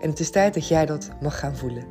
En 0.00 0.10
het 0.10 0.20
is 0.20 0.30
tijd 0.30 0.54
dat 0.54 0.68
jij 0.68 0.86
dat 0.86 1.08
mag 1.20 1.38
gaan 1.38 1.56
voelen. 1.56 1.84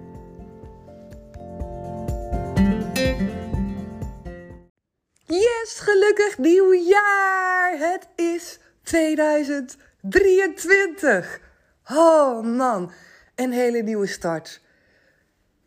Yes, 5.26 5.80
gelukkig 5.80 6.38
nieuwjaar! 6.38 7.78
Het 7.78 8.08
is 8.16 8.60
2023. 8.84 11.40
Oh 11.92 12.44
man, 12.44 12.92
een 13.36 13.52
hele 13.52 13.82
nieuwe 13.82 14.08
start. 14.08 14.62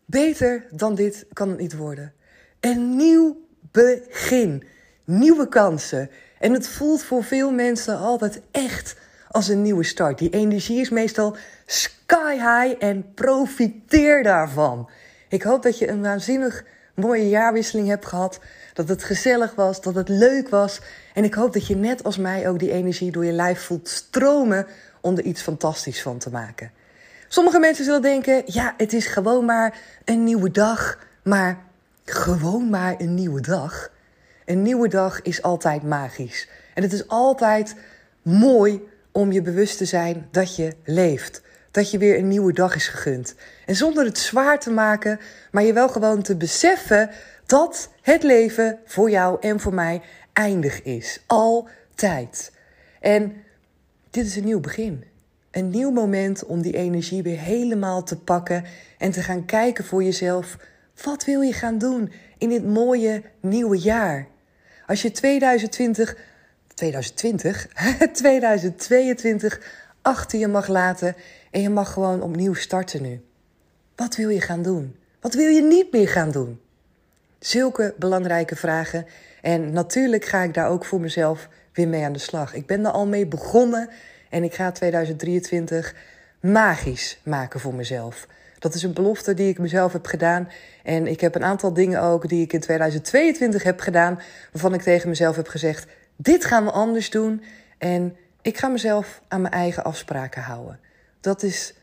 Beter 0.05 0.65
dan 0.71 0.95
dit 0.95 1.25
kan 1.33 1.49
het 1.49 1.59
niet 1.59 1.75
worden. 1.75 2.13
Een 2.59 2.95
nieuw 2.95 3.47
begin, 3.71 4.63
nieuwe 5.05 5.47
kansen. 5.47 6.09
En 6.39 6.53
het 6.53 6.67
voelt 6.67 7.03
voor 7.03 7.23
veel 7.23 7.51
mensen 7.51 7.97
altijd 7.97 8.41
echt 8.51 8.95
als 9.31 9.47
een 9.47 9.61
nieuwe 9.61 9.83
start. 9.83 10.17
Die 10.17 10.29
energie 10.29 10.79
is 10.79 10.89
meestal 10.89 11.35
sky 11.65 12.33
high 12.33 12.83
en 12.83 13.13
profiteer 13.13 14.23
daarvan. 14.23 14.89
Ik 15.27 15.43
hoop 15.43 15.63
dat 15.63 15.77
je 15.77 15.89
een 15.89 16.01
waanzinnig 16.01 16.63
mooie 16.93 17.29
jaarwisseling 17.29 17.87
hebt 17.87 18.05
gehad. 18.05 18.39
Dat 18.73 18.89
het 18.89 19.03
gezellig 19.03 19.55
was, 19.55 19.81
dat 19.81 19.95
het 19.95 20.09
leuk 20.09 20.49
was. 20.49 20.81
En 21.13 21.23
ik 21.23 21.33
hoop 21.33 21.53
dat 21.53 21.67
je 21.67 21.75
net 21.75 22.03
als 22.03 22.17
mij 22.17 22.49
ook 22.49 22.59
die 22.59 22.71
energie 22.71 23.11
door 23.11 23.25
je 23.25 23.31
lijf 23.31 23.61
voelt 23.61 23.87
stromen 23.87 24.67
om 25.01 25.17
er 25.17 25.23
iets 25.23 25.41
fantastisch 25.41 26.01
van 26.01 26.17
te 26.17 26.29
maken. 26.29 26.71
Sommige 27.27 27.59
mensen 27.59 27.85
zullen 27.85 28.01
denken: 28.01 28.43
ja, 28.45 28.73
het 28.77 28.93
is 28.93 29.07
gewoon 29.07 29.45
maar 29.45 29.77
een 30.05 30.23
nieuwe 30.23 30.51
dag. 30.51 31.07
Maar 31.23 31.57
gewoon 32.05 32.69
maar 32.69 32.95
een 32.97 33.13
nieuwe 33.13 33.41
dag. 33.41 33.91
Een 34.45 34.61
nieuwe 34.61 34.87
dag 34.87 35.21
is 35.21 35.41
altijd 35.41 35.83
magisch. 35.83 36.47
En 36.73 36.83
het 36.83 36.93
is 36.93 37.07
altijd 37.07 37.75
mooi 38.21 38.81
om 39.11 39.31
je 39.31 39.41
bewust 39.41 39.77
te 39.77 39.85
zijn 39.85 40.27
dat 40.31 40.55
je 40.55 40.73
leeft. 40.83 41.41
Dat 41.71 41.91
je 41.91 41.97
weer 41.97 42.17
een 42.17 42.27
nieuwe 42.27 42.53
dag 42.53 42.75
is 42.75 42.87
gegund. 42.87 43.35
En 43.65 43.75
zonder 43.75 44.05
het 44.05 44.17
zwaar 44.17 44.59
te 44.59 44.71
maken, 44.71 45.19
maar 45.51 45.63
je 45.63 45.73
wel 45.73 45.89
gewoon 45.89 46.21
te 46.21 46.35
beseffen 46.35 47.09
dat 47.45 47.89
het 48.01 48.23
leven 48.23 48.79
voor 48.85 49.09
jou 49.09 49.37
en 49.39 49.59
voor 49.59 49.73
mij 49.73 50.01
eindig 50.33 50.83
is. 50.83 51.23
Altijd. 51.27 52.51
En 52.99 53.33
dit 54.09 54.25
is 54.25 54.35
een 54.35 54.43
nieuw 54.43 54.59
begin. 54.59 55.03
Een 55.51 55.69
nieuw 55.69 55.91
moment 55.91 56.45
om 56.45 56.61
die 56.61 56.77
energie 56.77 57.23
weer 57.23 57.39
helemaal 57.39 58.03
te 58.03 58.19
pakken 58.19 58.63
en 58.97 59.11
te 59.11 59.23
gaan 59.23 59.45
kijken 59.45 59.85
voor 59.85 60.03
jezelf. 60.03 60.57
Wat 61.03 61.25
wil 61.25 61.41
je 61.41 61.53
gaan 61.53 61.77
doen 61.77 62.11
in 62.37 62.49
dit 62.49 62.65
mooie 62.65 63.23
nieuwe 63.39 63.77
jaar? 63.77 64.27
Als 64.87 65.01
je 65.01 65.11
2020 65.11 66.17
2020, 66.79 67.67
2022 68.13 69.61
achter 70.01 70.39
je 70.39 70.47
mag 70.47 70.67
laten 70.67 71.15
en 71.51 71.61
je 71.61 71.69
mag 71.69 71.93
gewoon 71.93 72.21
opnieuw 72.21 72.53
starten 72.53 73.01
nu. 73.01 73.21
Wat 73.95 74.15
wil 74.15 74.29
je 74.29 74.41
gaan 74.41 74.61
doen? 74.61 74.95
Wat 75.21 75.33
wil 75.33 75.47
je 75.47 75.61
niet 75.61 75.91
meer 75.91 76.07
gaan 76.07 76.31
doen? 76.31 76.59
Zulke 77.39 77.93
belangrijke 77.97 78.55
vragen. 78.55 79.05
En 79.41 79.71
natuurlijk 79.71 80.25
ga 80.25 80.41
ik 80.41 80.53
daar 80.53 80.69
ook 80.69 80.85
voor 80.85 80.99
mezelf 80.99 81.47
weer 81.73 81.87
mee 81.87 82.03
aan 82.03 82.13
de 82.13 82.19
slag. 82.19 82.53
Ik 82.53 82.65
ben 82.65 82.85
er 82.85 82.91
al 82.91 83.07
mee 83.07 83.25
begonnen 83.25 83.89
en 84.29 84.43
ik 84.43 84.53
ga 84.53 84.71
2023 84.71 85.95
magisch 86.41 87.19
maken 87.23 87.59
voor 87.59 87.73
mezelf. 87.73 88.27
Dat 88.59 88.73
is 88.73 88.83
een 88.83 88.93
belofte 88.93 89.33
die 89.33 89.49
ik 89.49 89.59
mezelf 89.59 89.93
heb 89.93 90.05
gedaan. 90.05 90.49
En 90.83 91.07
ik 91.07 91.21
heb 91.21 91.35
een 91.35 91.43
aantal 91.43 91.73
dingen 91.73 92.01
ook 92.01 92.29
die 92.29 92.43
ik 92.43 92.53
in 92.53 92.59
2022 92.59 93.63
heb 93.63 93.79
gedaan, 93.79 94.19
waarvan 94.51 94.73
ik 94.73 94.81
tegen 94.81 95.09
mezelf 95.09 95.35
heb 95.35 95.47
gezegd: 95.47 95.87
dit 96.21 96.45
gaan 96.45 96.65
we 96.65 96.71
anders 96.71 97.09
doen. 97.09 97.43
En 97.77 98.17
ik 98.41 98.57
ga 98.57 98.67
mezelf 98.67 99.21
aan 99.27 99.41
mijn 99.41 99.53
eigen 99.53 99.83
afspraken 99.83 100.41
houden. 100.41 100.79
Dat 101.21 101.43
is 101.43 101.73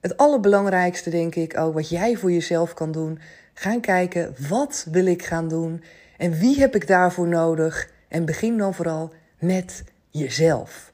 het 0.00 0.16
allerbelangrijkste, 0.16 1.10
denk 1.10 1.34
ik, 1.34 1.58
ook 1.58 1.74
wat 1.74 1.88
jij 1.88 2.16
voor 2.16 2.32
jezelf 2.32 2.74
kan 2.74 2.92
doen. 2.92 3.18
Gaan 3.54 3.80
kijken, 3.80 4.34
wat 4.48 4.86
wil 4.90 5.06
ik 5.06 5.24
gaan 5.24 5.48
doen? 5.48 5.84
En 6.16 6.32
wie 6.38 6.58
heb 6.60 6.74
ik 6.74 6.86
daarvoor 6.86 7.28
nodig? 7.28 7.90
En 8.08 8.24
begin 8.24 8.58
dan 8.58 8.74
vooral 8.74 9.12
met 9.38 9.84
jezelf. 10.10 10.92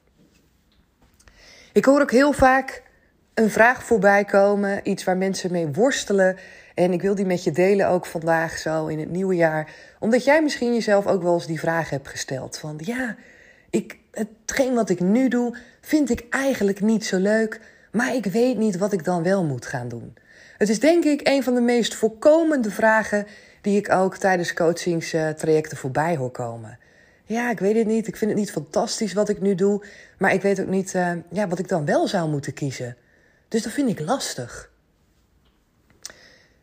Ik 1.73 1.85
hoor 1.85 2.01
ook 2.01 2.11
heel 2.11 2.33
vaak 2.33 2.83
een 3.33 3.49
vraag 3.49 3.83
voorbij 3.83 4.25
komen, 4.25 4.89
iets 4.89 5.03
waar 5.03 5.17
mensen 5.17 5.51
mee 5.51 5.67
worstelen. 5.67 6.37
En 6.81 6.93
ik 6.93 7.01
wil 7.01 7.15
die 7.15 7.25
met 7.25 7.43
je 7.43 7.51
delen 7.51 7.87
ook 7.87 8.05
vandaag 8.05 8.57
zo 8.57 8.87
in 8.87 8.99
het 8.99 9.09
nieuwe 9.09 9.35
jaar. 9.35 9.71
Omdat 9.99 10.23
jij 10.23 10.43
misschien 10.43 10.73
jezelf 10.73 11.07
ook 11.07 11.21
wel 11.21 11.33
eens 11.33 11.45
die 11.45 11.59
vraag 11.59 11.89
hebt 11.89 12.07
gesteld. 12.07 12.57
Van 12.57 12.79
ja, 12.83 13.15
ik, 13.69 13.97
hetgeen 14.11 14.73
wat 14.73 14.89
ik 14.89 14.99
nu 14.99 15.27
doe, 15.27 15.57
vind 15.81 16.09
ik 16.09 16.25
eigenlijk 16.29 16.81
niet 16.81 17.05
zo 17.05 17.17
leuk. 17.17 17.59
Maar 17.91 18.15
ik 18.15 18.25
weet 18.25 18.57
niet 18.57 18.77
wat 18.77 18.93
ik 18.93 19.03
dan 19.03 19.23
wel 19.23 19.43
moet 19.43 19.65
gaan 19.65 19.87
doen. 19.87 20.13
Het 20.57 20.69
is 20.69 20.79
denk 20.79 21.03
ik 21.03 21.27
een 21.27 21.43
van 21.43 21.53
de 21.53 21.61
meest 21.61 21.95
voorkomende 21.95 22.71
vragen 22.71 23.27
die 23.61 23.77
ik 23.77 23.91
ook 23.91 24.17
tijdens 24.17 24.53
coachingstrajecten 24.53 25.77
voorbij 25.77 26.17
hoor 26.17 26.31
komen. 26.31 26.79
Ja, 27.23 27.49
ik 27.51 27.59
weet 27.59 27.75
het 27.75 27.87
niet. 27.87 28.07
Ik 28.07 28.15
vind 28.17 28.31
het 28.31 28.39
niet 28.39 28.51
fantastisch 28.51 29.13
wat 29.13 29.29
ik 29.29 29.41
nu 29.41 29.55
doe. 29.55 29.83
Maar 30.17 30.33
ik 30.33 30.41
weet 30.41 30.61
ook 30.61 30.67
niet 30.67 30.93
uh, 30.93 31.11
ja, 31.31 31.47
wat 31.47 31.59
ik 31.59 31.67
dan 31.67 31.85
wel 31.85 32.07
zou 32.07 32.29
moeten 32.29 32.53
kiezen. 32.53 32.95
Dus 33.47 33.63
dat 33.63 33.71
vind 33.71 33.89
ik 33.89 33.99
lastig. 33.99 34.70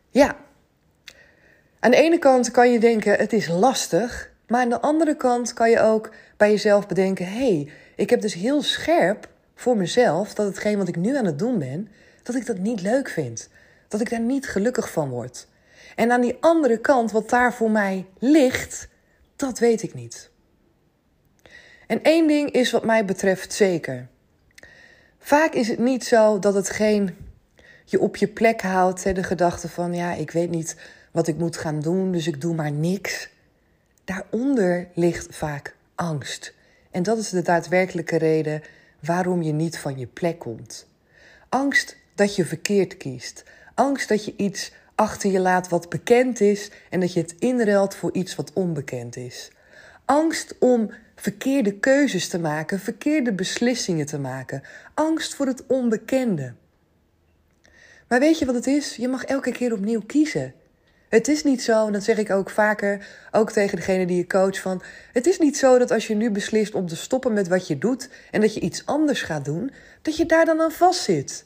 Ja. 0.09 0.35
Aan 1.79 1.91
de 1.91 1.97
ene 1.97 2.17
kant 2.17 2.51
kan 2.51 2.71
je 2.71 2.79
denken, 2.79 3.17
het 3.17 3.33
is 3.33 3.47
lastig. 3.47 4.31
Maar 4.47 4.61
aan 4.61 4.69
de 4.69 4.81
andere 4.81 5.15
kant 5.15 5.53
kan 5.53 5.69
je 5.69 5.79
ook 5.79 6.13
bij 6.37 6.51
jezelf 6.51 6.87
bedenken: 6.87 7.25
hé, 7.25 7.31
hey, 7.31 7.71
ik 7.95 8.09
heb 8.09 8.21
dus 8.21 8.33
heel 8.33 8.61
scherp 8.61 9.29
voor 9.55 9.77
mezelf 9.77 10.33
dat 10.33 10.45
hetgeen 10.45 10.77
wat 10.77 10.87
ik 10.87 10.95
nu 10.95 11.17
aan 11.17 11.25
het 11.25 11.39
doen 11.39 11.59
ben, 11.59 11.89
dat 12.23 12.35
ik 12.35 12.45
dat 12.45 12.57
niet 12.57 12.81
leuk 12.81 13.09
vind. 13.09 13.49
Dat 13.87 14.01
ik 14.01 14.09
daar 14.09 14.19
niet 14.19 14.47
gelukkig 14.47 14.91
van 14.91 15.09
word. 15.09 15.47
En 15.95 16.11
aan 16.11 16.21
die 16.21 16.37
andere 16.39 16.77
kant, 16.77 17.11
wat 17.11 17.29
daar 17.29 17.53
voor 17.53 17.71
mij 17.71 18.05
ligt, 18.19 18.87
dat 19.35 19.59
weet 19.59 19.83
ik 19.83 19.93
niet. 19.93 20.29
En 21.87 22.03
één 22.03 22.27
ding 22.27 22.51
is 22.51 22.71
wat 22.71 22.85
mij 22.85 23.05
betreft 23.05 23.53
zeker. 23.53 24.07
Vaak 25.19 25.53
is 25.53 25.67
het 25.67 25.79
niet 25.79 26.03
zo 26.05 26.39
dat 26.39 26.53
hetgeen 26.53 27.17
je 27.91 27.99
op 27.99 28.15
je 28.15 28.27
plek 28.27 28.61
houdt. 28.61 29.03
Hè, 29.03 29.13
de 29.13 29.23
gedachte 29.23 29.69
van, 29.69 29.93
ja, 29.93 30.13
ik 30.13 30.31
weet 30.31 30.49
niet 30.49 30.75
wat 31.11 31.27
ik 31.27 31.37
moet 31.37 31.57
gaan 31.57 31.81
doen, 31.81 32.11
dus 32.11 32.27
ik 32.27 32.41
doe 32.41 32.55
maar 32.55 32.71
niks. 32.71 33.29
Daaronder 34.05 34.87
ligt 34.93 35.35
vaak 35.35 35.75
angst. 35.95 36.53
En 36.91 37.03
dat 37.03 37.17
is 37.17 37.29
de 37.29 37.41
daadwerkelijke 37.41 38.17
reden 38.17 38.61
waarom 38.99 39.41
je 39.41 39.51
niet 39.51 39.77
van 39.77 39.97
je 39.97 40.07
plek 40.07 40.39
komt. 40.39 40.87
Angst 41.49 41.97
dat 42.15 42.35
je 42.35 42.45
verkeerd 42.45 42.97
kiest. 42.97 43.43
Angst 43.75 44.09
dat 44.09 44.25
je 44.25 44.33
iets 44.37 44.71
achter 44.95 45.31
je 45.31 45.39
laat 45.39 45.69
wat 45.69 45.89
bekend 45.89 46.39
is 46.41 46.71
en 46.89 46.99
dat 46.99 47.13
je 47.13 47.19
het 47.19 47.35
inruilt 47.39 47.95
voor 47.95 48.13
iets 48.13 48.35
wat 48.35 48.53
onbekend 48.53 49.15
is. 49.15 49.51
Angst 50.05 50.55
om 50.59 50.91
verkeerde 51.15 51.73
keuzes 51.73 52.27
te 52.27 52.39
maken, 52.39 52.79
verkeerde 52.79 53.33
beslissingen 53.33 54.05
te 54.05 54.19
maken. 54.19 54.63
Angst 54.93 55.35
voor 55.35 55.45
het 55.45 55.63
onbekende. 55.67 56.53
Maar 58.09 58.19
weet 58.19 58.39
je 58.39 58.45
wat 58.45 58.55
het 58.55 58.67
is? 58.67 58.95
Je 58.95 59.07
mag 59.07 59.23
elke 59.23 59.51
keer 59.51 59.73
opnieuw 59.73 60.01
kiezen. 60.05 60.53
Het 61.09 61.27
is 61.27 61.43
niet 61.43 61.63
zo, 61.63 61.85
en 61.85 61.93
dat 61.93 62.03
zeg 62.03 62.17
ik 62.17 62.29
ook 62.29 62.49
vaker, 62.49 63.07
ook 63.31 63.51
tegen 63.51 63.75
degene 63.75 64.05
die 64.05 64.17
je 64.17 64.27
coach, 64.27 64.61
van 64.61 64.81
het 65.13 65.27
is 65.27 65.39
niet 65.39 65.57
zo 65.57 65.77
dat 65.77 65.91
als 65.91 66.07
je 66.07 66.15
nu 66.15 66.31
beslist 66.31 66.73
om 66.73 66.87
te 66.87 66.95
stoppen 66.95 67.33
met 67.33 67.47
wat 67.47 67.67
je 67.67 67.77
doet 67.77 68.09
en 68.31 68.41
dat 68.41 68.53
je 68.53 68.59
iets 68.59 68.85
anders 68.85 69.21
gaat 69.21 69.45
doen, 69.45 69.71
dat 70.01 70.17
je 70.17 70.25
daar 70.25 70.45
dan 70.45 70.61
aan 70.61 70.71
vastzit. 70.71 71.45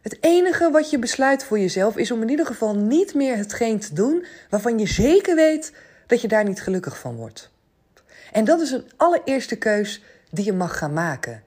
Het 0.00 0.16
enige 0.20 0.70
wat 0.70 0.90
je 0.90 0.98
besluit 0.98 1.44
voor 1.44 1.58
jezelf 1.58 1.96
is 1.96 2.10
om 2.10 2.22
in 2.22 2.28
ieder 2.28 2.46
geval 2.46 2.76
niet 2.76 3.14
meer 3.14 3.36
hetgeen 3.36 3.78
te 3.78 3.94
doen 3.94 4.24
waarvan 4.50 4.78
je 4.78 4.86
zeker 4.86 5.34
weet 5.34 5.72
dat 6.06 6.20
je 6.20 6.28
daar 6.28 6.44
niet 6.44 6.62
gelukkig 6.62 6.98
van 6.98 7.16
wordt. 7.16 7.50
En 8.32 8.44
dat 8.44 8.60
is 8.60 8.70
een 8.70 8.90
allereerste 8.96 9.56
keus 9.56 10.02
die 10.30 10.44
je 10.44 10.52
mag 10.52 10.78
gaan 10.78 10.92
maken. 10.92 11.42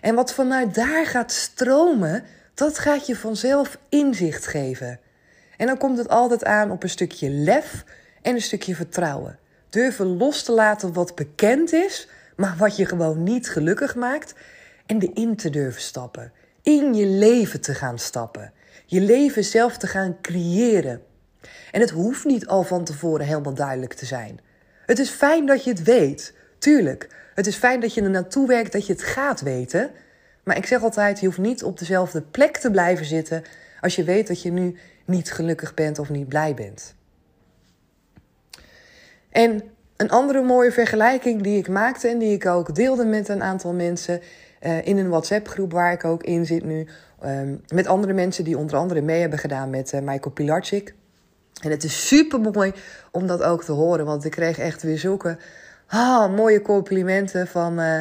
En 0.00 0.14
wat 0.14 0.34
vanuit 0.34 0.74
daar 0.74 1.06
gaat 1.06 1.32
stromen, 1.32 2.24
dat 2.54 2.78
gaat 2.78 3.06
je 3.06 3.16
vanzelf 3.16 3.78
inzicht 3.88 4.46
geven. 4.46 5.00
En 5.56 5.66
dan 5.66 5.78
komt 5.78 5.98
het 5.98 6.08
altijd 6.08 6.44
aan 6.44 6.70
op 6.70 6.82
een 6.82 6.90
stukje 6.90 7.30
lef 7.30 7.84
en 8.22 8.34
een 8.34 8.42
stukje 8.42 8.74
vertrouwen. 8.74 9.38
Durven 9.68 10.16
los 10.16 10.42
te 10.42 10.52
laten 10.52 10.92
wat 10.92 11.14
bekend 11.14 11.72
is, 11.72 12.08
maar 12.36 12.54
wat 12.58 12.76
je 12.76 12.86
gewoon 12.86 13.22
niet 13.22 13.50
gelukkig 13.50 13.94
maakt. 13.94 14.34
En 14.86 15.00
erin 15.00 15.36
te 15.36 15.50
durven 15.50 15.82
stappen. 15.82 16.32
In 16.62 16.94
je 16.94 17.06
leven 17.06 17.60
te 17.60 17.74
gaan 17.74 17.98
stappen. 17.98 18.52
Je 18.86 19.00
leven 19.00 19.44
zelf 19.44 19.76
te 19.76 19.86
gaan 19.86 20.16
creëren. 20.20 21.02
En 21.70 21.80
het 21.80 21.90
hoeft 21.90 22.24
niet 22.24 22.46
al 22.46 22.62
van 22.62 22.84
tevoren 22.84 23.26
helemaal 23.26 23.54
duidelijk 23.54 23.94
te 23.94 24.06
zijn. 24.06 24.40
Het 24.86 24.98
is 24.98 25.10
fijn 25.10 25.46
dat 25.46 25.64
je 25.64 25.70
het 25.70 25.82
weet, 25.82 26.34
tuurlijk. 26.58 27.08
Het 27.34 27.46
is 27.46 27.56
fijn 27.56 27.80
dat 27.80 27.94
je 27.94 28.02
er 28.02 28.10
naartoe 28.10 28.46
werkt, 28.46 28.72
dat 28.72 28.86
je 28.86 28.92
het 28.92 29.02
gaat 29.02 29.40
weten. 29.40 29.90
Maar 30.42 30.56
ik 30.56 30.66
zeg 30.66 30.82
altijd, 30.82 31.20
je 31.20 31.26
hoeft 31.26 31.38
niet 31.38 31.62
op 31.62 31.78
dezelfde 31.78 32.22
plek 32.22 32.56
te 32.56 32.70
blijven 32.70 33.06
zitten 33.06 33.42
als 33.80 33.96
je 33.96 34.04
weet 34.04 34.26
dat 34.26 34.42
je 34.42 34.50
nu 34.50 34.76
niet 35.04 35.32
gelukkig 35.32 35.74
bent 35.74 35.98
of 35.98 36.10
niet 36.10 36.28
blij 36.28 36.54
bent. 36.54 36.94
En 39.30 39.62
een 39.96 40.10
andere 40.10 40.42
mooie 40.42 40.72
vergelijking 40.72 41.42
die 41.42 41.58
ik 41.58 41.68
maakte 41.68 42.08
en 42.08 42.18
die 42.18 42.32
ik 42.32 42.46
ook 42.46 42.74
deelde 42.74 43.04
met 43.04 43.28
een 43.28 43.42
aantal 43.42 43.72
mensen 43.72 44.20
uh, 44.60 44.86
in 44.86 44.98
een 44.98 45.08
WhatsApp-groep 45.08 45.72
waar 45.72 45.92
ik 45.92 46.04
ook 46.04 46.22
in 46.22 46.46
zit 46.46 46.64
nu, 46.64 46.86
um, 47.24 47.60
met 47.68 47.86
andere 47.86 48.12
mensen 48.12 48.44
die 48.44 48.58
onder 48.58 48.76
andere 48.76 49.00
mee 49.00 49.20
hebben 49.20 49.38
gedaan 49.38 49.70
met 49.70 49.92
uh, 49.92 50.00
Michael 50.00 50.30
Pilarczyk. 50.34 50.94
En 51.62 51.70
het 51.70 51.84
is 51.84 52.06
super 52.08 52.40
mooi 52.40 52.72
om 53.10 53.26
dat 53.26 53.42
ook 53.42 53.64
te 53.64 53.72
horen, 53.72 54.04
want 54.04 54.24
ik 54.24 54.30
kreeg 54.30 54.58
echt 54.58 54.82
weer 54.82 54.98
zulke 54.98 55.36
ah, 55.86 56.34
mooie 56.34 56.62
complimenten 56.62 57.46
van, 57.46 57.80
uh, 57.80 58.00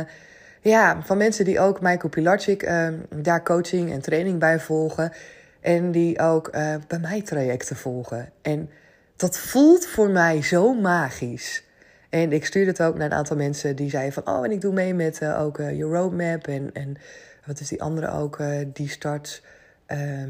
ja, 0.61 1.01
van 1.01 1.17
mensen 1.17 1.45
die 1.45 1.59
ook 1.59 1.81
Michael 1.81 2.09
Pilarczyk 2.09 2.69
daar 3.09 3.43
coaching 3.43 3.91
en 3.91 4.01
training 4.01 4.39
bij 4.39 4.59
volgen. 4.59 5.11
En 5.59 5.91
die 5.91 6.19
ook 6.19 6.51
bij 6.87 6.99
mij 7.01 7.21
trajecten 7.21 7.75
volgen. 7.75 8.31
En 8.41 8.69
dat 9.15 9.37
voelt 9.37 9.85
voor 9.85 10.09
mij 10.09 10.41
zo 10.41 10.73
magisch. 10.73 11.63
En 12.11 12.31
ik 12.31 12.45
stuurde 12.45 12.69
het 12.69 12.81
ook 12.81 12.97
naar 12.97 13.05
een 13.05 13.17
aantal 13.17 13.35
mensen 13.35 13.75
die 13.75 13.89
zeiden 13.89 14.13
van... 14.13 14.27
oh, 14.27 14.45
en 14.45 14.51
ik 14.51 14.61
doe 14.61 14.73
mee 14.73 14.93
met 14.93 15.21
uh, 15.21 15.41
ook 15.41 15.57
uh, 15.57 15.77
je 15.77 15.83
roadmap 15.83 16.47
en, 16.47 16.73
en 16.73 16.97
wat 17.45 17.59
is 17.59 17.67
die 17.67 17.81
andere 17.81 18.11
ook, 18.11 18.39
uh, 18.39 18.65
die 18.73 18.89
start... 18.89 19.43
Ehm, 19.85 20.29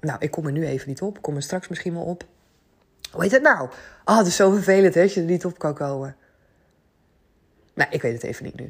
nou, 0.00 0.16
ik 0.18 0.30
kom 0.30 0.46
er 0.46 0.52
nu 0.52 0.66
even 0.66 0.88
niet 0.88 1.02
op. 1.02 1.16
Ik 1.16 1.22
kom 1.22 1.36
er 1.36 1.42
straks 1.42 1.68
misschien 1.68 1.94
wel 1.94 2.02
op. 2.02 2.24
Hoe 3.12 3.22
heet 3.22 3.32
het 3.32 3.42
nou? 3.42 3.68
Oh, 4.04 4.18
het 4.18 4.26
is 4.26 4.36
zo 4.36 4.50
vervelend 4.50 4.94
hè, 4.94 5.02
als 5.02 5.14
je 5.14 5.20
er 5.20 5.26
niet 5.26 5.44
op 5.44 5.58
kan 5.58 5.74
komen. 5.74 6.16
Nou, 7.74 7.90
ik 7.90 8.02
weet 8.02 8.12
het 8.12 8.22
even 8.22 8.44
niet 8.44 8.60
nu. 8.60 8.68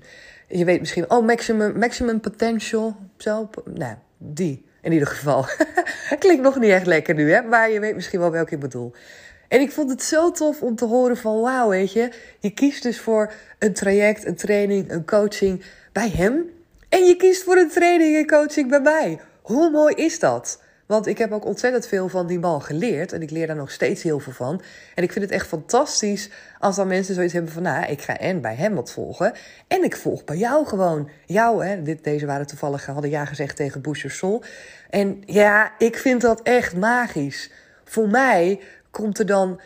Je 0.49 0.64
weet 0.64 0.81
misschien... 0.81 1.11
Oh, 1.11 1.26
maximum, 1.26 1.79
maximum 1.79 2.20
potential. 2.20 2.97
Zo. 3.17 3.50
Nou, 3.64 3.94
die. 4.19 4.64
In 4.82 4.93
ieder 4.93 5.08
geval. 5.08 5.47
Klinkt 6.19 6.43
nog 6.43 6.58
niet 6.58 6.70
echt 6.70 6.87
lekker 6.87 7.14
nu, 7.14 7.32
hè? 7.32 7.43
Maar 7.43 7.70
je 7.70 7.81
weet 7.81 7.94
misschien 7.94 8.20
wel 8.20 8.31
welke 8.31 8.55
ik 8.55 8.61
bedoel. 8.61 8.93
En 9.49 9.61
ik 9.61 9.73
vond 9.73 9.91
het 9.91 10.02
zo 10.02 10.31
tof 10.31 10.62
om 10.62 10.76
te 10.76 10.85
horen 10.85 11.17
van 11.17 11.41
wauw, 11.41 11.69
weet 11.69 11.93
je. 11.93 12.12
Je 12.38 12.50
kiest 12.50 12.82
dus 12.82 13.00
voor 13.00 13.32
een 13.58 13.73
traject, 13.73 14.26
een 14.26 14.37
training, 14.37 14.91
een 14.91 15.06
coaching 15.06 15.64
bij 15.93 16.08
hem. 16.08 16.50
En 16.88 17.05
je 17.05 17.17
kiest 17.17 17.43
voor 17.43 17.56
een 17.56 17.70
training 17.70 18.17
en 18.17 18.26
coaching 18.26 18.69
bij 18.69 18.81
mij. 18.81 19.20
Hoe 19.43 19.70
mooi 19.70 19.94
is 19.94 20.19
dat? 20.19 20.62
Want 20.90 21.06
ik 21.06 21.19
heb 21.19 21.32
ook 21.32 21.44
ontzettend 21.44 21.87
veel 21.87 22.08
van 22.08 22.26
die 22.26 22.38
man 22.38 22.62
geleerd. 22.62 23.12
En 23.12 23.22
ik 23.22 23.31
leer 23.31 23.46
daar 23.46 23.56
nog 23.56 23.70
steeds 23.70 24.02
heel 24.02 24.19
veel 24.19 24.32
van. 24.32 24.62
En 24.94 25.02
ik 25.02 25.12
vind 25.12 25.25
het 25.25 25.34
echt 25.34 25.46
fantastisch 25.46 26.31
als 26.58 26.76
dan 26.76 26.88
mensen 26.88 27.14
zoiets 27.14 27.32
hebben 27.32 27.52
van... 27.52 27.62
nou, 27.62 27.87
ik 27.87 28.02
ga 28.02 28.19
en 28.19 28.40
bij 28.40 28.54
hem 28.54 28.75
wat 28.75 28.92
volgen. 28.92 29.32
En 29.69 29.84
ik 29.84 29.96
volg 29.96 30.25
bij 30.25 30.37
jou 30.37 30.66
gewoon. 30.66 31.08
Jou, 31.26 31.64
hè. 31.66 31.82
Dit, 31.82 32.04
deze 32.04 32.26
waren 32.26 32.46
toevallig, 32.46 32.87
hadden 32.87 33.10
ja 33.10 33.25
gezegd 33.25 33.56
tegen 33.56 33.81
Boucher 33.81 34.10
Sol. 34.10 34.42
En 34.88 35.22
ja, 35.26 35.72
ik 35.78 35.96
vind 35.96 36.20
dat 36.20 36.42
echt 36.42 36.76
magisch. 36.76 37.50
Voor 37.84 38.08
mij 38.08 38.60
komt 38.90 39.19
er 39.19 39.26
dan 39.26 39.60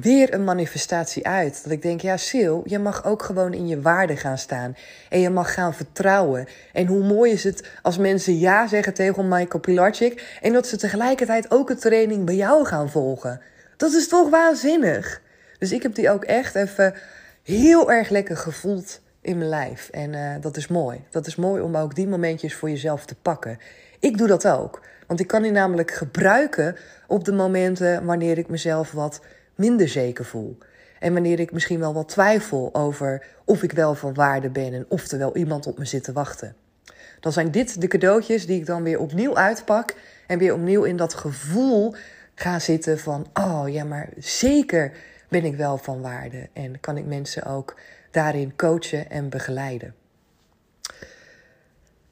weer 0.00 0.34
een 0.34 0.44
manifestatie 0.44 1.26
uit. 1.26 1.62
Dat 1.62 1.72
ik 1.72 1.82
denk, 1.82 2.00
ja, 2.00 2.16
Sil, 2.28 2.56
je 2.64 2.78
mag 2.78 3.04
ook 3.04 3.22
gewoon 3.22 3.52
in 3.52 3.68
je 3.68 3.80
waarde 3.80 4.16
gaan 4.16 4.38
staan. 4.38 4.76
En 5.08 5.20
je 5.20 5.30
mag 5.30 5.54
gaan 5.54 5.74
vertrouwen. 5.74 6.46
En 6.72 6.86
hoe 6.86 7.04
mooi 7.04 7.32
is 7.32 7.44
het 7.44 7.68
als 7.82 7.98
mensen 7.98 8.38
ja 8.38 8.66
zeggen 8.66 8.94
tegen 8.94 9.28
Michael 9.28 9.60
Pilarczyk... 9.60 10.38
en 10.40 10.52
dat 10.52 10.66
ze 10.66 10.76
tegelijkertijd 10.76 11.50
ook 11.50 11.70
een 11.70 11.78
training 11.78 12.24
bij 12.24 12.34
jou 12.34 12.64
gaan 12.64 12.90
volgen. 12.90 13.40
Dat 13.76 13.92
is 13.92 14.08
toch 14.08 14.30
waanzinnig? 14.30 15.22
Dus 15.58 15.72
ik 15.72 15.82
heb 15.82 15.94
die 15.94 16.10
ook 16.10 16.24
echt 16.24 16.54
even 16.54 16.94
heel 17.42 17.92
erg 17.92 18.08
lekker 18.08 18.36
gevoeld 18.36 19.00
in 19.20 19.38
mijn 19.38 19.50
lijf. 19.50 19.88
En 19.88 20.12
uh, 20.12 20.34
dat 20.40 20.56
is 20.56 20.68
mooi. 20.68 21.04
Dat 21.10 21.26
is 21.26 21.36
mooi 21.36 21.62
om 21.62 21.76
ook 21.76 21.94
die 21.94 22.08
momentjes 22.08 22.54
voor 22.54 22.70
jezelf 22.70 23.04
te 23.04 23.14
pakken. 23.14 23.58
Ik 24.00 24.18
doe 24.18 24.26
dat 24.26 24.48
ook. 24.48 24.80
Want 25.06 25.20
ik 25.20 25.26
kan 25.26 25.42
die 25.42 25.52
namelijk 25.52 25.90
gebruiken 25.90 26.76
op 27.06 27.24
de 27.24 27.32
momenten 27.32 28.04
wanneer 28.04 28.38
ik 28.38 28.48
mezelf 28.48 28.92
wat 28.92 29.20
minder 29.62 29.88
zeker 29.88 30.24
voel. 30.24 30.58
En 30.98 31.12
wanneer 31.12 31.40
ik 31.40 31.52
misschien 31.52 31.78
wel 31.78 31.94
wat 31.94 32.08
twijfel 32.08 32.68
over 32.72 33.26
of 33.44 33.62
ik 33.62 33.72
wel 33.72 33.94
van 33.94 34.14
waarde 34.14 34.50
ben 34.50 34.74
en 34.74 34.84
of 34.88 35.10
er 35.10 35.18
wel 35.18 35.36
iemand 35.36 35.66
op 35.66 35.78
me 35.78 35.84
zit 35.84 36.04
te 36.04 36.12
wachten. 36.12 36.54
Dan 37.20 37.32
zijn 37.32 37.50
dit 37.50 37.80
de 37.80 37.86
cadeautjes 37.86 38.46
die 38.46 38.58
ik 38.58 38.66
dan 38.66 38.82
weer 38.82 38.98
opnieuw 38.98 39.36
uitpak 39.36 39.94
en 40.26 40.38
weer 40.38 40.54
opnieuw 40.54 40.82
in 40.82 40.96
dat 40.96 41.14
gevoel 41.14 41.94
ga 42.34 42.58
zitten 42.58 42.98
van: 42.98 43.26
oh 43.34 43.64
ja, 43.66 43.84
maar 43.84 44.08
zeker 44.18 44.92
ben 45.28 45.44
ik 45.44 45.56
wel 45.56 45.78
van 45.78 46.00
waarde 46.00 46.48
en 46.52 46.80
kan 46.80 46.96
ik 46.96 47.06
mensen 47.06 47.44
ook 47.44 47.76
daarin 48.10 48.56
coachen 48.56 49.10
en 49.10 49.28
begeleiden. 49.28 49.94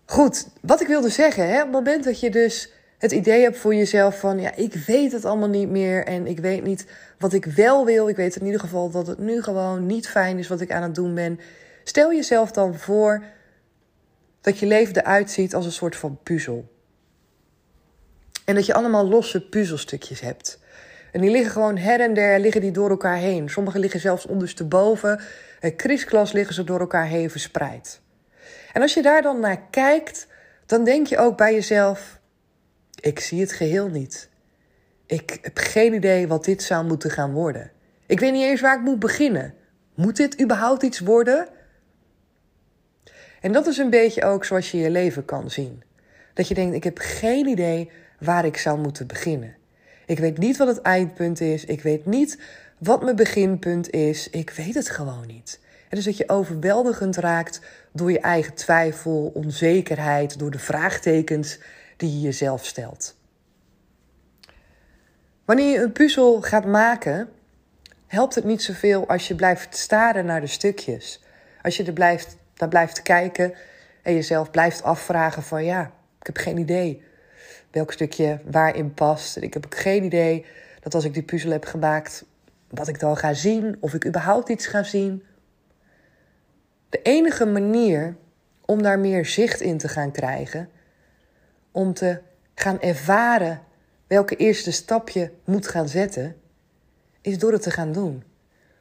Goed, 0.04 0.48
wat 0.60 0.80
ik 0.80 0.86
wilde 0.86 1.08
zeggen, 1.08 1.48
hè, 1.48 1.56
op 1.56 1.62
het 1.62 1.72
moment 1.72 2.04
dat 2.04 2.20
je 2.20 2.30
dus 2.30 2.72
het 3.00 3.12
idee 3.12 3.42
hebt 3.42 3.58
voor 3.58 3.74
jezelf 3.74 4.18
van, 4.18 4.40
ja, 4.40 4.54
ik 4.54 4.74
weet 4.74 5.12
het 5.12 5.24
allemaal 5.24 5.48
niet 5.48 5.68
meer 5.68 6.04
en 6.04 6.26
ik 6.26 6.38
weet 6.38 6.64
niet 6.64 6.86
wat 7.18 7.32
ik 7.32 7.44
wel 7.44 7.84
wil. 7.84 8.08
Ik 8.08 8.16
weet 8.16 8.36
in 8.36 8.44
ieder 8.44 8.60
geval 8.60 8.90
dat 8.90 9.06
het 9.06 9.18
nu 9.18 9.42
gewoon 9.42 9.86
niet 9.86 10.08
fijn 10.08 10.38
is 10.38 10.48
wat 10.48 10.60
ik 10.60 10.72
aan 10.72 10.82
het 10.82 10.94
doen 10.94 11.14
ben. 11.14 11.40
Stel 11.84 12.12
jezelf 12.12 12.50
dan 12.50 12.74
voor 12.74 13.24
dat 14.40 14.58
je 14.58 14.66
leven 14.66 14.96
eruit 14.96 15.30
ziet 15.30 15.54
als 15.54 15.64
een 15.64 15.72
soort 15.72 15.96
van 15.96 16.18
puzzel. 16.22 16.68
En 18.44 18.54
dat 18.54 18.66
je 18.66 18.74
allemaal 18.74 19.08
losse 19.08 19.48
puzzelstukjes 19.48 20.20
hebt. 20.20 20.58
En 21.12 21.20
die 21.20 21.30
liggen 21.30 21.52
gewoon 21.52 21.76
her 21.76 22.00
en 22.00 22.14
der, 22.14 22.40
liggen 22.40 22.60
die 22.60 22.70
door 22.70 22.90
elkaar 22.90 23.16
heen. 23.16 23.48
Sommige 23.48 23.78
liggen 23.78 24.00
zelfs 24.00 24.26
ondersteboven. 24.26 25.20
Krisklas 25.76 26.32
liggen 26.32 26.54
ze 26.54 26.64
door 26.64 26.80
elkaar 26.80 27.06
heen 27.06 27.30
verspreid. 27.30 28.00
En 28.72 28.82
als 28.82 28.94
je 28.94 29.02
daar 29.02 29.22
dan 29.22 29.40
naar 29.40 29.62
kijkt, 29.70 30.26
dan 30.66 30.84
denk 30.84 31.06
je 31.06 31.18
ook 31.18 31.36
bij 31.36 31.54
jezelf: 31.54 32.19
ik 33.00 33.20
zie 33.20 33.40
het 33.40 33.52
geheel 33.52 33.88
niet. 33.88 34.28
Ik 35.06 35.38
heb 35.42 35.58
geen 35.58 35.94
idee 35.94 36.28
wat 36.28 36.44
dit 36.44 36.62
zou 36.62 36.86
moeten 36.86 37.10
gaan 37.10 37.32
worden. 37.32 37.70
Ik 38.06 38.20
weet 38.20 38.32
niet 38.32 38.44
eens 38.44 38.60
waar 38.60 38.78
ik 38.78 38.84
moet 38.84 38.98
beginnen. 38.98 39.54
Moet 39.94 40.16
dit 40.16 40.40
überhaupt 40.40 40.82
iets 40.82 40.98
worden? 40.98 41.48
En 43.40 43.52
dat 43.52 43.66
is 43.66 43.78
een 43.78 43.90
beetje 43.90 44.24
ook 44.24 44.44
zoals 44.44 44.70
je 44.70 44.78
je 44.78 44.90
leven 44.90 45.24
kan 45.24 45.50
zien. 45.50 45.82
Dat 46.34 46.48
je 46.48 46.54
denkt: 46.54 46.74
ik 46.74 46.84
heb 46.84 46.98
geen 46.98 47.46
idee 47.46 47.90
waar 48.18 48.44
ik 48.44 48.56
zou 48.56 48.78
moeten 48.78 49.06
beginnen. 49.06 49.56
Ik 50.06 50.18
weet 50.18 50.38
niet 50.38 50.56
wat 50.56 50.68
het 50.68 50.80
eindpunt 50.80 51.40
is. 51.40 51.64
Ik 51.64 51.82
weet 51.82 52.06
niet 52.06 52.38
wat 52.78 53.02
mijn 53.02 53.16
beginpunt 53.16 53.90
is. 53.90 54.30
Ik 54.30 54.50
weet 54.50 54.74
het 54.74 54.90
gewoon 54.90 55.26
niet. 55.26 55.60
En 55.88 55.96
dus 55.96 56.04
dat 56.04 56.16
je 56.16 56.28
overweldigend 56.28 57.16
raakt 57.16 57.60
door 57.92 58.12
je 58.12 58.20
eigen 58.20 58.54
twijfel, 58.54 59.30
onzekerheid, 59.34 60.38
door 60.38 60.50
de 60.50 60.58
vraagtekens 60.58 61.58
die 62.00 62.12
je 62.12 62.20
jezelf 62.20 62.64
stelt. 62.64 63.16
Wanneer 65.44 65.70
je 65.70 65.82
een 65.82 65.92
puzzel 65.92 66.40
gaat 66.40 66.66
maken, 66.66 67.28
helpt 68.06 68.34
het 68.34 68.44
niet 68.44 68.62
zoveel 68.62 69.08
als 69.08 69.28
je 69.28 69.34
blijft 69.34 69.76
staren 69.76 70.24
naar 70.24 70.40
de 70.40 70.46
stukjes. 70.46 71.22
Als 71.62 71.76
je 71.76 71.84
er 71.84 71.92
blijft, 71.92 72.36
naar 72.56 72.68
blijft 72.68 73.02
kijken 73.02 73.54
en 74.02 74.14
jezelf 74.14 74.50
blijft 74.50 74.82
afvragen 74.82 75.42
van 75.42 75.64
ja, 75.64 75.92
ik 76.20 76.26
heb 76.26 76.36
geen 76.36 76.58
idee 76.58 77.02
welk 77.70 77.92
stukje 77.92 78.40
waarin 78.44 78.94
past. 78.94 79.36
Ik 79.36 79.54
heb 79.54 79.66
geen 79.68 80.04
idee 80.04 80.46
dat 80.80 80.94
als 80.94 81.04
ik 81.04 81.14
die 81.14 81.22
puzzel 81.22 81.50
heb 81.50 81.64
gemaakt, 81.64 82.24
wat 82.68 82.88
ik 82.88 83.00
dan 83.00 83.16
ga 83.16 83.32
zien, 83.32 83.76
of 83.80 83.94
ik 83.94 84.06
überhaupt 84.06 84.48
iets 84.48 84.66
ga 84.66 84.82
zien. 84.82 85.24
De 86.88 87.02
enige 87.02 87.46
manier 87.46 88.16
om 88.64 88.82
daar 88.82 88.98
meer 88.98 89.26
zicht 89.26 89.60
in 89.60 89.78
te 89.78 89.88
gaan 89.88 90.12
krijgen, 90.12 90.68
om 91.72 91.94
te 91.94 92.18
gaan 92.54 92.80
ervaren 92.80 93.60
welke 94.06 94.36
eerste 94.36 94.70
stap 94.70 95.08
je 95.08 95.30
moet 95.44 95.68
gaan 95.68 95.88
zetten, 95.88 96.36
is 97.20 97.38
door 97.38 97.52
het 97.52 97.62
te 97.62 97.70
gaan 97.70 97.92
doen. 97.92 98.22